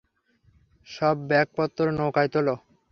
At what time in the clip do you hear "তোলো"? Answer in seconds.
2.33-2.55